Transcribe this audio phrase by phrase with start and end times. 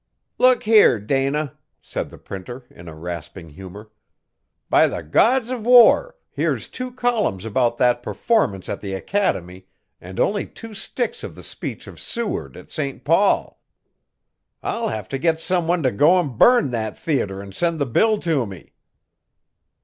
[0.39, 3.91] 'Look here, Dana,' said the Printer, in a rasping humour.
[4.67, 6.15] 'By the gods of war!
[6.31, 9.67] here's two columns about that performance at the Academy
[10.01, 13.61] and only two sticks of the speech of Seward at St Paul.
[14.63, 18.17] I'll have to get someone to go an' burn that theatre an' send the bill
[18.21, 18.73] to me.